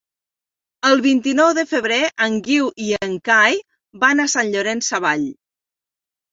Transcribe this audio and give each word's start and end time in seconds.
El 0.87 1.03
vint-i-nou 1.05 1.51
de 1.57 1.65
febrer 1.73 1.99
en 2.29 2.39
Guiu 2.49 2.71
i 2.87 2.91
en 3.09 3.15
Cai 3.31 3.61
van 4.07 4.27
a 4.27 4.29
Sant 4.37 4.53
Llorenç 4.57 4.93
Savall. 4.93 5.31